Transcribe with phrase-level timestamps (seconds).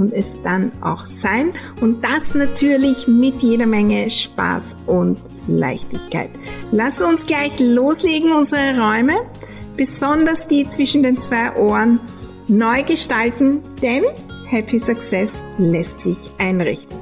[0.00, 1.52] und es dann auch sein.
[1.80, 6.30] Und das natürlich mit jeder Menge Spaß und Leichtigkeit.
[6.72, 9.20] Lass uns gleich loslegen, unsere Räume,
[9.76, 12.00] besonders die zwischen den zwei Ohren,
[12.48, 14.04] neu gestalten, denn
[14.48, 16.98] Happy Success lässt sich einrichten.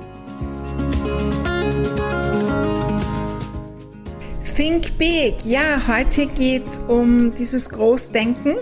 [4.57, 5.37] Think Big.
[5.45, 8.57] Ja, heute geht's um dieses Großdenken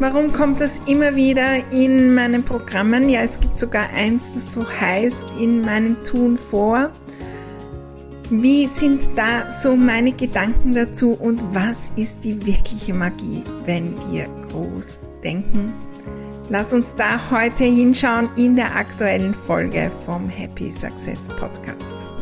[0.00, 3.10] Warum kommt das immer wieder in meinen Programmen?
[3.10, 6.90] Ja, es gibt sogar eins, das so heißt, in meinem Tun vor.
[8.30, 14.26] Wie sind da so meine Gedanken dazu und was ist die wirkliche Magie, wenn wir
[14.48, 15.74] groß denken?
[16.48, 22.19] Lass uns da heute hinschauen in der aktuellen Folge vom Happy Success Podcast.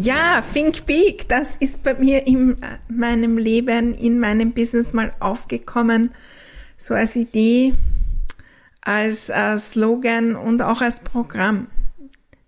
[0.00, 2.56] Ja, Think Big, das ist bei mir in
[2.88, 6.14] meinem Leben, in meinem Business mal aufgekommen.
[6.76, 7.74] So als Idee,
[8.80, 11.66] als äh, Slogan und auch als Programm.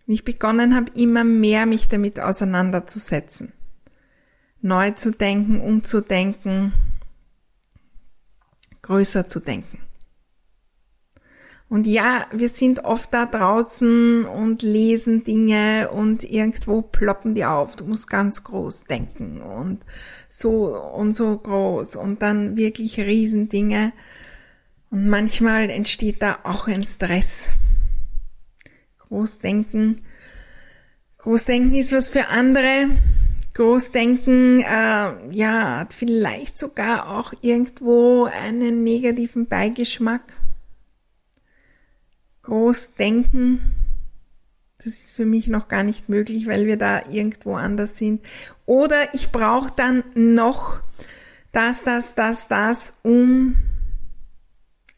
[0.07, 3.53] Wie ich begonnen habe, immer mehr mich damit auseinanderzusetzen.
[4.61, 6.73] Neu zu denken, umzudenken,
[8.83, 9.80] größer zu denken.
[11.71, 17.77] Und ja, wir sind oft da draußen und lesen Dinge und irgendwo ploppen die auf.
[17.77, 19.79] Du musst ganz groß denken und
[20.29, 23.93] so und so groß und dann wirklich Riesendinge.
[24.91, 27.51] Und manchmal entsteht da auch ein Stress.
[28.99, 30.05] Großdenken.
[31.19, 32.89] Großdenken ist was für andere.
[33.55, 40.40] Großdenken, äh, ja, hat vielleicht sogar auch irgendwo einen negativen Beigeschmack
[42.51, 43.61] groß denken,
[44.79, 48.25] das ist für mich noch gar nicht möglich, weil wir da irgendwo anders sind.
[48.67, 50.81] Oder ich brauche dann noch
[51.53, 53.55] das, das, das, das, um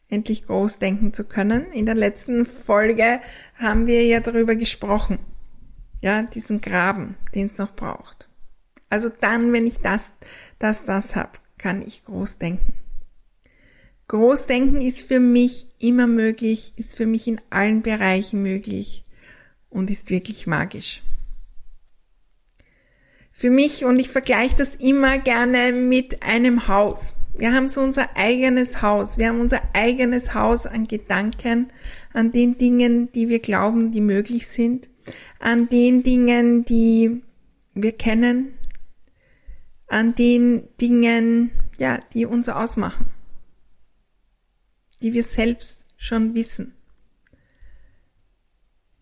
[0.09, 1.71] endlich groß denken zu können.
[1.73, 3.21] In der letzten Folge
[3.55, 5.19] haben wir ja darüber gesprochen.
[6.01, 8.29] Ja, diesen Graben, den es noch braucht.
[8.89, 10.15] Also dann, wenn ich das,
[10.57, 12.73] das, das habe, kann ich groß denken.
[14.13, 19.03] Großdenken ist für mich immer möglich, ist für mich in allen Bereichen möglich
[19.71, 21.01] und ist wirklich magisch.
[23.31, 27.15] Für mich, und ich vergleiche das immer gerne mit einem Haus.
[27.35, 29.17] Wir haben so unser eigenes Haus.
[29.17, 31.71] Wir haben unser eigenes Haus an Gedanken,
[32.13, 34.89] an den Dingen, die wir glauben, die möglich sind,
[35.39, 37.23] an den Dingen, die
[37.73, 38.53] wir kennen,
[39.87, 41.49] an den Dingen,
[41.79, 43.12] ja, die uns ausmachen
[45.03, 46.73] die wir selbst schon wissen.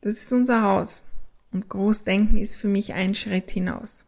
[0.02, 1.04] Das ist unser Haus
[1.52, 4.06] und Großdenken ist für mich ein Schritt hinaus.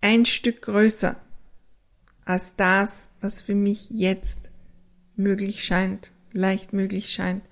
[0.00, 1.16] Ein Stück größer
[2.24, 4.52] als das, was für mich jetzt
[5.16, 7.42] möglich scheint, leicht möglich scheint.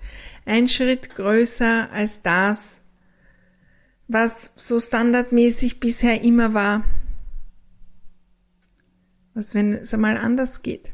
[0.45, 2.81] Ein Schritt größer als das,
[4.07, 6.85] was so standardmäßig bisher immer war.
[9.33, 10.93] Was, wenn es einmal anders geht?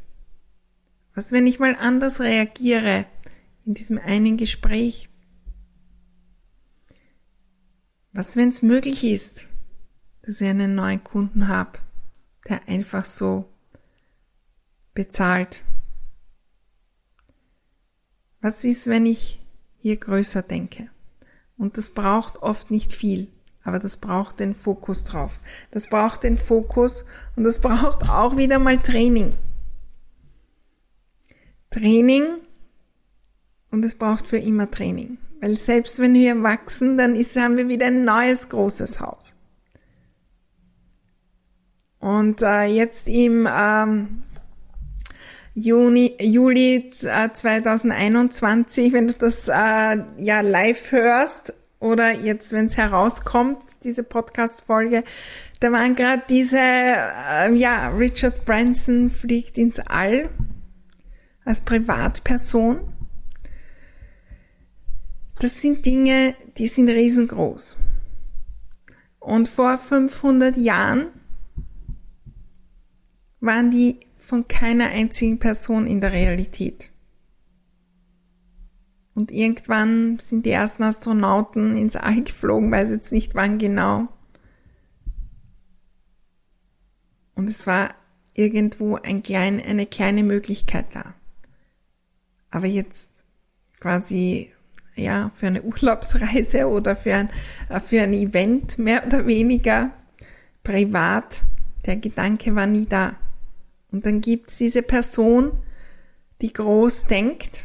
[1.16, 3.06] Was, wenn ich mal anders reagiere
[3.66, 5.10] in diesem einen Gespräch?
[8.12, 9.46] Was, wenn es möglich ist,
[10.24, 11.80] dass ich einen neuen Kunden habe,
[12.48, 13.46] der einfach so
[14.94, 15.62] bezahlt?
[18.42, 19.40] Was ist, wenn ich
[19.78, 20.90] hier größer denke?
[21.58, 23.28] Und das braucht oft nicht viel,
[23.64, 25.40] aber das braucht den Fokus drauf.
[25.72, 29.34] Das braucht den Fokus und das braucht auch wieder mal Training.
[31.74, 32.26] Training
[33.72, 35.18] und es braucht für immer Training.
[35.42, 39.36] Weil selbst wenn wir wachsen, dann ist, haben wir wieder ein neues großes Haus.
[42.00, 44.24] Und äh, jetzt im ähm,
[45.56, 52.78] Juni, Juli 2021, äh, wenn du das äh, ja live hörst oder jetzt, wenn es
[52.78, 55.04] herauskommt, diese Podcast-Folge,
[55.60, 60.30] da waren gerade diese, äh, ja, Richard Branson fliegt ins All
[61.46, 62.82] als Privatperson.
[65.40, 67.78] Das sind Dinge, die sind riesengroß.
[69.20, 71.08] Und vor 500 Jahren
[73.40, 76.92] waren die von keiner einzigen Person in der Realität.
[79.16, 84.08] Und irgendwann sind die ersten Astronauten ins All geflogen, weiß jetzt nicht wann genau.
[87.36, 87.94] Und es war
[88.34, 91.14] irgendwo ein klein, eine kleine Möglichkeit da.
[92.54, 93.26] Aber jetzt
[93.80, 94.52] quasi,
[94.96, 97.32] ja, für eine Urlaubsreise oder für ein,
[97.70, 99.92] äh, für ein Event mehr oder weniger
[100.64, 101.42] privat,
[101.88, 103.18] der Gedanke war nie da.
[103.92, 105.52] Und dann gibt's diese Person,
[106.42, 107.64] die groß denkt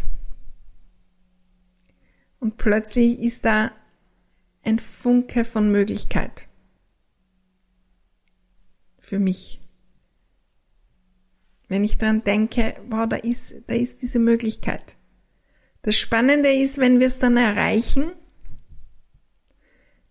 [2.40, 3.72] und plötzlich ist da
[4.62, 6.46] ein Funke von Möglichkeit
[8.98, 9.60] für mich.
[11.68, 14.96] Wenn ich dran denke, wow, da ist, da ist diese Möglichkeit.
[15.82, 18.12] Das Spannende ist, wenn wir es dann erreichen,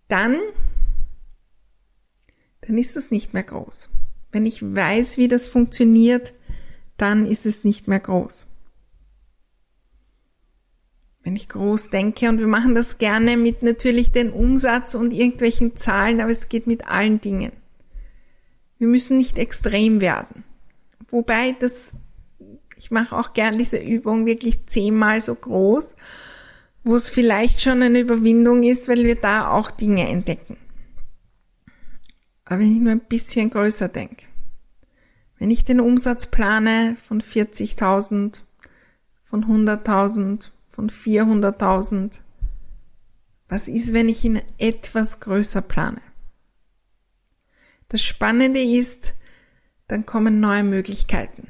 [0.07, 0.37] dann,
[2.61, 3.89] dann ist es nicht mehr groß.
[4.31, 6.33] Wenn ich weiß, wie das funktioniert,
[6.95, 8.47] dann ist es nicht mehr groß
[11.27, 15.75] wenn ich groß denke und wir machen das gerne mit natürlich den Umsatz und irgendwelchen
[15.75, 17.51] Zahlen, aber es geht mit allen Dingen.
[18.77, 20.45] Wir müssen nicht extrem werden.
[21.09, 21.95] Wobei das,
[22.75, 25.95] ich mache auch gern diese Übung wirklich zehnmal so groß,
[26.83, 30.57] wo es vielleicht schon eine Überwindung ist, weil wir da auch Dinge entdecken.
[32.45, 34.25] Aber wenn ich nur ein bisschen größer denke,
[35.37, 38.41] wenn ich den Umsatz plane von 40.000,
[39.23, 42.21] von 100.000, von 400.000.
[43.49, 46.01] Was ist, wenn ich ihn etwas größer plane?
[47.89, 49.15] Das Spannende ist,
[49.87, 51.47] dann kommen neue Möglichkeiten.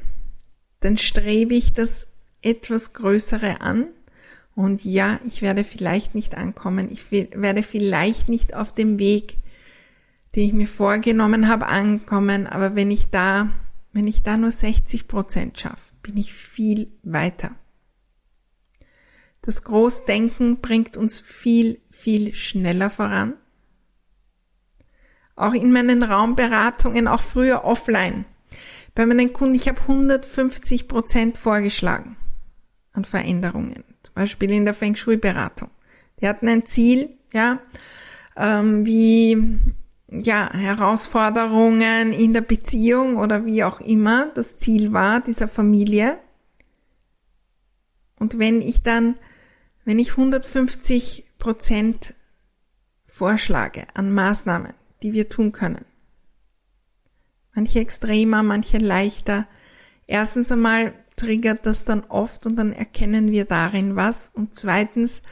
[0.80, 2.08] Dann strebe ich das
[2.42, 3.88] etwas Größere an
[4.58, 6.90] und ja, ich werde vielleicht nicht ankommen.
[6.92, 9.38] Ich werde vielleicht nicht auf dem Weg,
[10.36, 12.48] den ich mir vorgenommen habe, ankommen.
[12.48, 13.52] Aber wenn ich da,
[13.94, 17.52] wenn ich da nur 60 Prozent schaffe, bin ich viel weiter.
[19.44, 23.36] Das Großdenken bringt uns viel, viel schneller voran.
[25.38, 28.26] Auch in meinen Raumberatungen, auch früher offline.
[28.94, 32.18] Bei meinen Kunden, ich habe 150 Prozent vorgeschlagen
[32.92, 33.86] an Veränderungen.
[34.04, 35.70] Zum Beispiel in der Feng Shui-Beratung.
[36.20, 37.60] Die hatten ein Ziel, ja,
[38.36, 39.60] ähm, wie
[40.10, 46.18] ja, Herausforderungen in der Beziehung oder wie auch immer das Ziel war dieser Familie.
[48.20, 49.16] Und wenn ich dann
[49.88, 52.14] wenn ich 150 Prozent
[53.06, 54.74] vorschlage an Maßnahmen,
[55.04, 55.86] die wir tun können,
[57.54, 59.48] manche extremer, manche leichter,
[60.06, 65.24] erstens einmal triggert das dann oft und dann erkennen wir darin was und zweitens,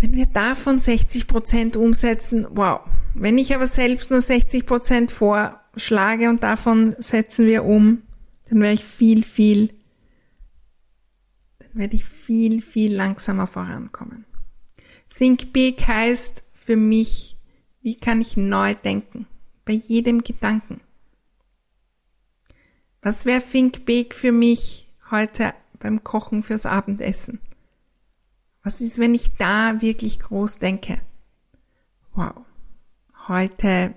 [0.00, 2.80] wenn wir davon 60 Prozent umsetzen, wow.
[3.14, 8.02] Wenn ich aber selbst nur 60 Prozent vorschlage und davon setzen wir um,
[8.50, 9.70] dann wäre ich viel, viel
[11.76, 14.24] werde ich viel, viel langsamer vorankommen.
[15.14, 17.35] Think Big heißt für mich,
[17.86, 19.28] wie kann ich neu denken?
[19.64, 20.80] Bei jedem Gedanken.
[23.00, 27.38] Was wäre Think Big für mich heute beim Kochen fürs Abendessen?
[28.64, 31.00] Was ist, wenn ich da wirklich groß denke?
[32.16, 32.34] Wow.
[33.28, 33.94] Heute,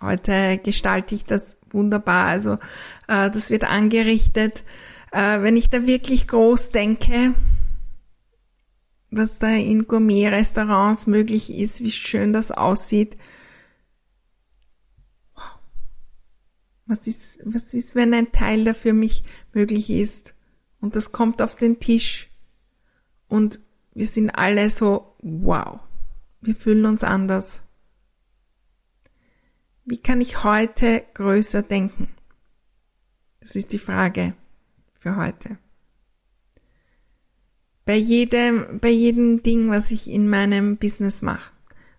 [0.00, 2.26] heute gestalte ich das wunderbar.
[2.26, 2.54] Also,
[3.06, 4.64] äh, das wird angerichtet
[5.16, 7.34] äh, wenn ich da wirklich groß denke,
[9.10, 13.16] was da in Gourmet-Restaurants möglich ist, wie schön das aussieht.
[15.34, 15.58] Wow.
[16.86, 20.34] Was ist, was ist, wenn ein Teil dafür mich möglich ist?
[20.80, 22.30] Und das kommt auf den Tisch.
[23.28, 23.60] Und
[23.94, 25.80] wir sind alle so, wow.
[26.40, 27.62] Wir fühlen uns anders.
[29.84, 32.08] Wie kann ich heute größer denken?
[33.40, 34.34] Das ist die Frage
[34.94, 35.58] für heute.
[37.86, 41.52] Bei jedem, bei jedem Ding, was ich in meinem Business mache.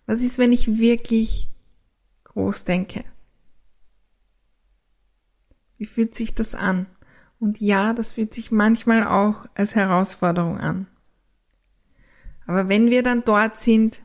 [0.06, 1.48] Was ist, wenn ich wirklich
[2.26, 3.06] groß denke?
[5.78, 6.88] Wie fühlt sich das an?
[7.40, 10.88] Und ja, das fühlt sich manchmal auch als Herausforderung an.
[12.48, 14.02] Aber wenn wir dann dort sind,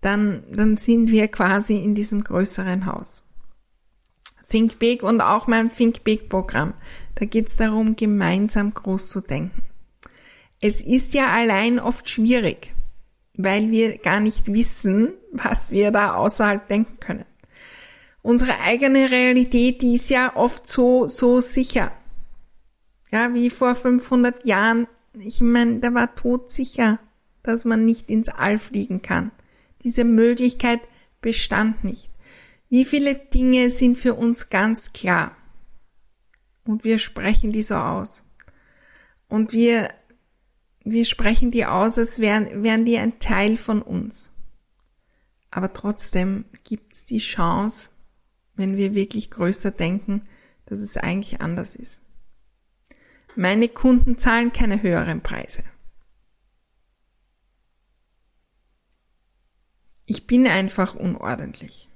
[0.00, 3.24] dann, dann sind wir quasi in diesem größeren Haus.
[4.48, 6.72] Think Big und auch mein Think Big Programm.
[7.16, 9.62] Da geht es darum, gemeinsam groß zu denken.
[10.60, 12.74] Es ist ja allein oft schwierig,
[13.34, 17.24] weil wir gar nicht wissen, was wir da außerhalb denken können.
[18.22, 21.92] Unsere eigene Realität, die ist ja oft so, so sicher.
[23.12, 24.88] Ja, wie vor 500 Jahren.
[25.18, 26.98] Ich meine, da war tot sicher,
[27.42, 29.30] dass man nicht ins All fliegen kann.
[29.82, 30.80] Diese Möglichkeit
[31.20, 32.10] bestand nicht.
[32.68, 35.36] Wie viele Dinge sind für uns ganz klar?
[36.64, 38.24] Und wir sprechen die so aus.
[39.28, 39.88] Und wir,
[40.86, 44.30] wir sprechen die aus, als wären, wären die ein Teil von uns.
[45.50, 47.90] Aber trotzdem gibt es die Chance,
[48.54, 50.26] wenn wir wirklich größer denken,
[50.66, 52.02] dass es eigentlich anders ist.
[53.34, 55.64] Meine Kunden zahlen keine höheren Preise.
[60.06, 61.88] Ich bin einfach unordentlich.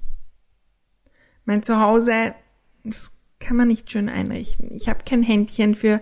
[1.44, 2.35] Mein Zuhause,
[2.82, 4.70] das kann man nicht schön einrichten.
[4.73, 6.00] Ich habe kein Händchen für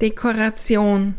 [0.00, 1.14] Dekoration.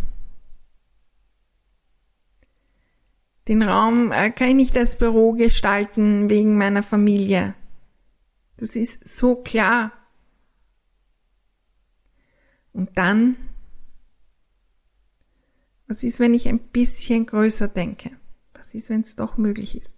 [3.48, 7.56] Den Raum äh, kann ich nicht als Büro gestalten wegen meiner Familie.
[8.58, 9.92] Das ist so klar.
[12.74, 13.36] Und dann,
[15.88, 18.12] was ist, wenn ich ein bisschen größer denke?
[18.54, 19.96] Was ist, wenn es doch möglich ist?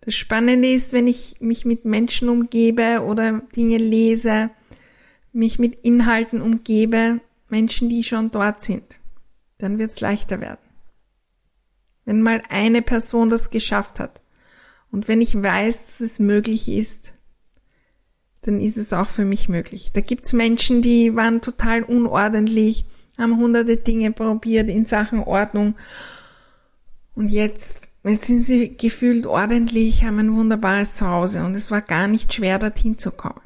[0.00, 4.50] Das Spannende ist, wenn ich mich mit Menschen umgebe oder Dinge lese,
[5.32, 8.98] mich mit Inhalten umgebe, Menschen, die schon dort sind,
[9.58, 10.63] dann wird es leichter werden.
[12.04, 14.20] Wenn mal eine Person das geschafft hat
[14.90, 17.14] und wenn ich weiß, dass es möglich ist,
[18.42, 19.90] dann ist es auch für mich möglich.
[19.94, 22.84] Da gibt's Menschen, die waren total unordentlich,
[23.16, 25.76] haben hunderte Dinge probiert in Sachen Ordnung
[27.14, 32.08] und jetzt, jetzt sind sie gefühlt ordentlich, haben ein wunderbares Zuhause und es war gar
[32.08, 33.40] nicht schwer, dorthin zu kommen.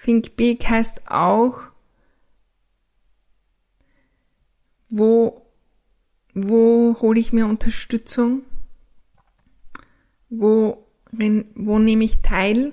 [0.00, 1.62] Think Big heißt auch,
[4.88, 5.45] wo,
[6.38, 8.42] wo hole ich mir Unterstützung?
[10.28, 12.72] Wo, wo nehme ich teil?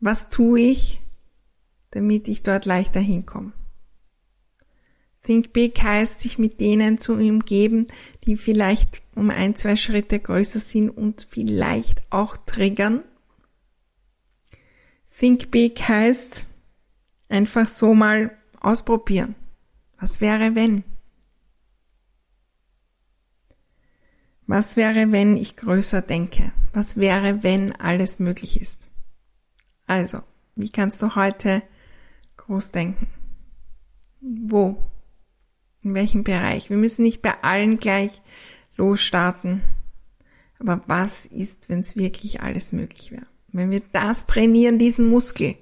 [0.00, 1.00] Was tue ich,
[1.90, 3.52] damit ich dort leichter hinkomme?
[5.22, 7.86] Think Big heißt, sich mit denen zu umgeben,
[8.24, 13.02] die vielleicht um ein, zwei Schritte größer sind und vielleicht auch triggern.
[15.14, 16.44] Think Big heißt
[17.28, 19.34] einfach so mal ausprobieren.
[19.98, 20.84] Was wäre wenn?
[24.50, 26.50] Was wäre, wenn ich größer denke?
[26.72, 28.88] Was wäre, wenn alles möglich ist?
[29.86, 30.22] Also,
[30.56, 31.62] wie kannst du heute
[32.36, 33.06] groß denken?
[34.20, 34.82] Wo?
[35.82, 36.68] In welchem Bereich?
[36.68, 38.22] Wir müssen nicht bei allen gleich
[38.74, 39.62] losstarten.
[40.58, 43.28] Aber was ist, wenn es wirklich alles möglich wäre?
[43.52, 45.54] Wenn wir das trainieren, diesen Muskel,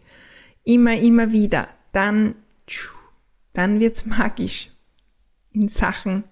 [0.65, 2.37] immer, immer wieder, dann,
[3.53, 4.71] dann wird's magisch
[5.53, 6.25] in Sachen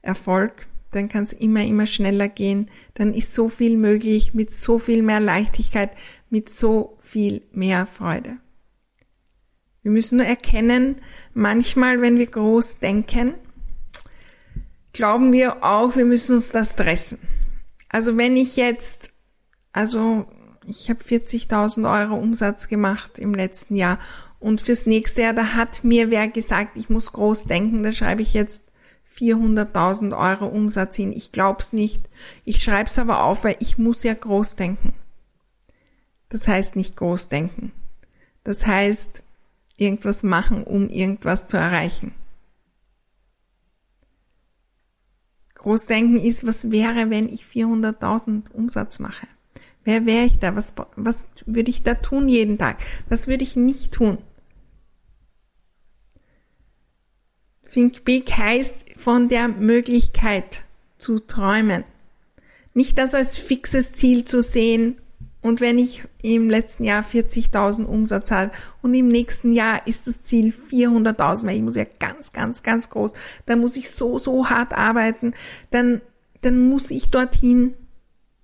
[0.00, 0.66] Erfolg.
[0.92, 2.70] Dann kann es immer, immer schneller gehen.
[2.94, 5.90] Dann ist so viel möglich mit so viel mehr Leichtigkeit,
[6.30, 8.38] mit so viel mehr Freude.
[9.82, 10.96] Wir müssen nur erkennen,
[11.34, 13.34] manchmal, wenn wir groß denken,
[14.92, 17.18] glauben wir auch, wir müssen uns das stressen.
[17.88, 19.10] Also wenn ich jetzt,
[19.72, 20.26] also
[20.64, 23.98] ich habe 40.000 Euro Umsatz gemacht im letzten Jahr
[24.38, 28.22] und fürs nächste Jahr, da hat mir wer gesagt, ich muss groß denken, da schreibe
[28.22, 28.71] ich jetzt
[29.16, 31.12] 400.000 Euro Umsatz hin.
[31.12, 32.08] Ich glaub's nicht.
[32.44, 34.94] Ich schreibe es aber auf, weil ich muss ja groß denken.
[36.28, 37.72] Das heißt nicht groß denken.
[38.44, 39.22] Das heißt,
[39.76, 42.14] irgendwas machen, um irgendwas zu erreichen.
[45.54, 49.28] Großdenken ist, was wäre, wenn ich 400.000 Umsatz mache?
[49.84, 50.56] Wer wäre ich da?
[50.56, 52.78] Was, was würde ich da tun jeden Tag?
[53.08, 54.18] Was würde ich nicht tun?
[57.72, 60.62] Think Big heißt von der Möglichkeit
[60.98, 61.84] zu träumen.
[62.74, 64.98] Nicht das als fixes Ziel zu sehen,
[65.42, 70.22] und wenn ich im letzten Jahr 40.000 Umsatz habe und im nächsten Jahr ist das
[70.22, 73.12] Ziel 400.000, weil ich muss ja ganz, ganz, ganz groß,
[73.44, 75.34] dann muss ich so, so hart arbeiten,
[75.70, 76.00] dann,
[76.42, 77.74] dann muss ich dorthin,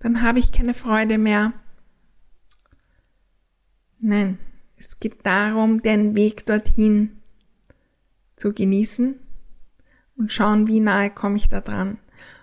[0.01, 1.53] dann habe ich keine Freude mehr.
[4.01, 4.39] Nein,
[4.77, 7.18] es geht darum, den Weg dorthin
[8.39, 9.19] zu genießen
[10.17, 11.99] und schauen, wie nahe komme ich da dran.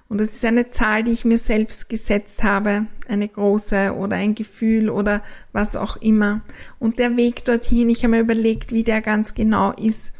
[0.07, 4.35] Und das ist eine Zahl, die ich mir selbst gesetzt habe, eine große oder ein
[4.35, 6.41] Gefühl oder was auch immer.
[6.77, 10.13] Und der Weg dorthin, ich habe mir überlegt, wie der ganz genau ist.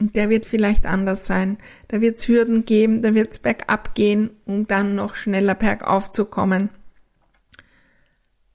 [0.00, 1.58] Und der wird vielleicht anders sein.
[1.88, 6.10] Da wird es Hürden geben, da wird es bergab gehen, um dann noch schneller bergauf
[6.10, 6.68] zu kommen.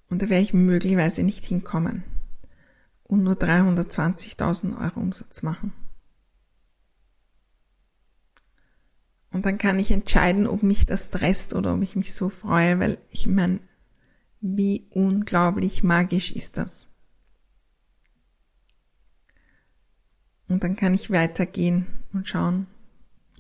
[0.09, 2.03] Und da werde ich möglicherweise nicht hinkommen
[3.03, 5.74] und nur 320.000 Euro Umsatz machen.
[9.31, 12.79] Und dann kann ich entscheiden, ob mich das stresst oder ob ich mich so freue,
[12.79, 13.59] weil ich meine,
[14.41, 16.89] wie unglaublich magisch ist das.
[20.48, 22.65] Und dann kann ich weitergehen und schauen,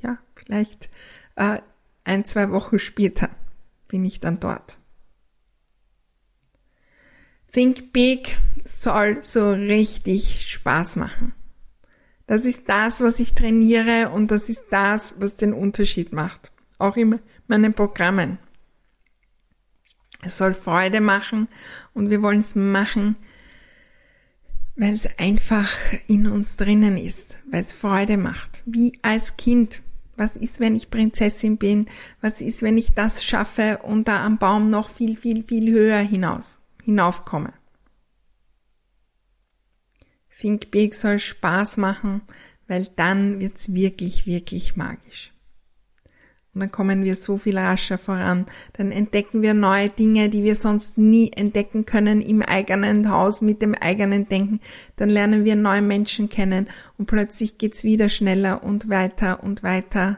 [0.01, 0.89] ja, vielleicht
[1.35, 1.59] äh,
[2.03, 3.29] ein, zwei Wochen später
[3.87, 4.77] bin ich dann dort.
[7.51, 11.33] Think Big soll so richtig Spaß machen.
[12.29, 16.51] Das ist das, was ich trainiere und das ist das, was den Unterschied macht.
[16.77, 18.37] Auch in meinen Programmen.
[20.21, 21.47] Es soll Freude machen
[21.95, 23.15] und wir wollen es machen,
[24.75, 28.61] weil es einfach in uns drinnen ist, weil es Freude macht.
[28.67, 29.81] Wie als Kind.
[30.15, 31.89] Was ist, wenn ich Prinzessin bin?
[32.21, 35.97] Was ist, wenn ich das schaffe und da am Baum noch viel, viel, viel höher
[35.97, 37.53] hinaus, hinaufkomme?
[40.39, 42.21] Think Big soll Spaß machen,
[42.67, 45.33] weil dann wird's wirklich, wirklich magisch.
[46.53, 48.45] Und dann kommen wir so viel rascher voran.
[48.73, 53.61] Dann entdecken wir neue Dinge, die wir sonst nie entdecken können im eigenen Haus mit
[53.61, 54.59] dem eigenen Denken.
[54.95, 56.67] Dann lernen wir neue Menschen kennen
[56.97, 60.17] und plötzlich geht's wieder schneller und weiter und weiter.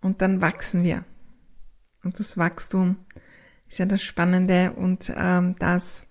[0.00, 1.04] Und dann wachsen wir.
[2.02, 2.96] Und das Wachstum
[3.68, 6.06] ist ja das Spannende und ähm, das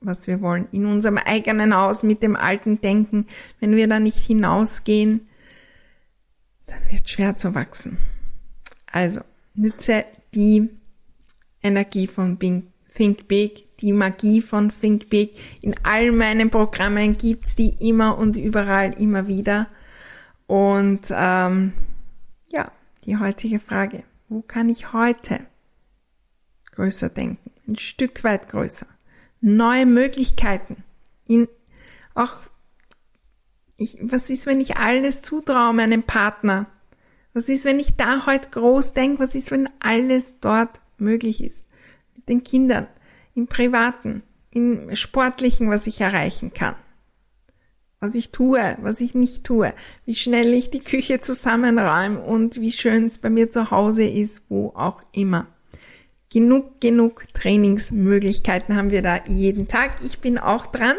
[0.00, 3.26] was wir wollen, in unserem eigenen Haus mit dem alten Denken.
[3.60, 5.28] Wenn wir da nicht hinausgehen,
[6.66, 7.98] dann wird schwer zu wachsen.
[8.86, 9.20] Also,
[9.54, 10.70] nütze die
[11.62, 15.36] Energie von Think Big, die Magie von Think Big.
[15.60, 19.68] In all meinen Programmen gibt's die immer und überall immer wieder.
[20.46, 21.72] Und ähm,
[22.48, 22.70] ja,
[23.04, 25.40] die heutige Frage, wo kann ich heute
[26.72, 27.50] größer denken?
[27.66, 28.86] Ein Stück weit größer
[29.40, 30.84] neue Möglichkeiten.
[31.26, 31.48] In,
[32.14, 32.36] auch,
[33.76, 36.66] ich, was ist, wenn ich alles zutraue meinem Partner?
[37.32, 39.22] Was ist, wenn ich da heute groß denke?
[39.22, 41.64] Was ist, wenn alles dort möglich ist?
[42.16, 42.88] Mit den Kindern,
[43.34, 46.74] im Privaten, im Sportlichen, was ich erreichen kann.
[48.00, 52.70] Was ich tue, was ich nicht tue, wie schnell ich die Küche zusammenräume und wie
[52.70, 55.48] schön es bei mir zu Hause ist, wo auch immer
[56.30, 59.92] genug, genug Trainingsmöglichkeiten haben wir da jeden Tag.
[60.04, 60.96] Ich bin auch dran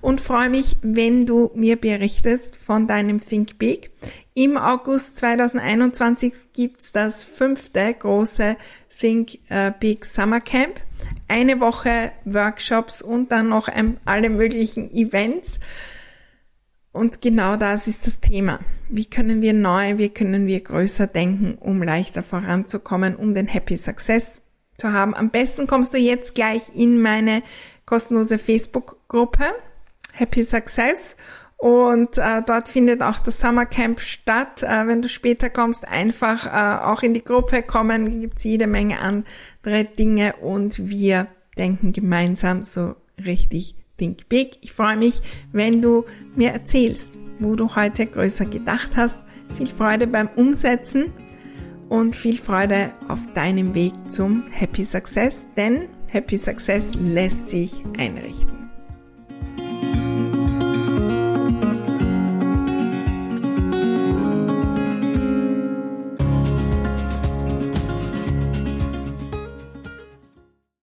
[0.00, 3.90] und freue mich, wenn du mir berichtest von deinem Think Big.
[4.34, 8.56] Im August 2021 gibt's das fünfte große
[8.98, 10.80] Think äh, Big Summer Camp.
[11.28, 15.60] Eine Woche Workshops und dann noch ein, alle möglichen Events.
[16.92, 18.60] Und genau das ist das Thema.
[18.88, 23.78] Wie können wir neu, wie können wir größer denken, um leichter voranzukommen, um den Happy
[23.78, 24.42] Success
[24.82, 25.14] zu haben.
[25.14, 27.42] Am besten kommst du jetzt gleich in meine
[27.86, 29.44] kostenlose Facebook-Gruppe
[30.12, 31.16] Happy Success
[31.56, 34.64] und äh, dort findet auch das Summer Camp statt.
[34.64, 38.98] Äh, wenn du später kommst, einfach äh, auch in die Gruppe kommen, gibt's jede Menge
[39.00, 44.58] andere Dinge und wir denken gemeinsam so richtig Think Big.
[44.62, 45.20] Ich freue mich,
[45.52, 49.22] wenn du mir erzählst, wo du heute größer gedacht hast.
[49.56, 51.12] Viel Freude beim Umsetzen
[51.92, 58.61] und viel Freude auf deinem Weg zum Happy Success, denn Happy Success lässt sich einrichten.